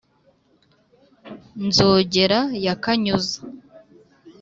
Nzogera 1.65 2.39
ya 2.65 2.73
Kanyuza 2.83 3.37